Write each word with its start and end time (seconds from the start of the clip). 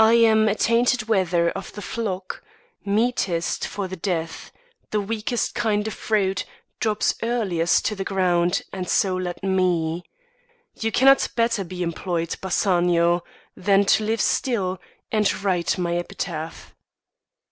I 0.00 0.14
am 0.14 0.48
a 0.48 0.54
tainted 0.56 1.04
wether 1.04 1.48
of 1.50 1.72
the 1.74 1.80
flock, 1.80 2.42
Meetest 2.84 3.64
for 3.68 3.86
death; 3.86 4.50
the 4.90 5.00
weakest 5.00 5.54
kind 5.54 5.86
of 5.86 5.94
fruit 5.94 6.44
Drops 6.80 7.14
earliest 7.22 7.84
to 7.84 7.94
the 7.94 8.02
ground, 8.04 8.62
and 8.72 8.88
so 8.88 9.14
let 9.14 9.44
me. 9.44 10.02
You 10.74 10.90
cannot 10.90 11.28
better 11.36 11.62
be 11.62 11.84
employ'd, 11.84 12.34
Bassanio, 12.40 13.22
Than 13.56 13.84
to 13.94 14.04
live 14.04 14.20
still, 14.20 14.80
and 15.12 15.32
write 15.44 15.78
my 15.78 15.94
epitaph. 15.98 16.74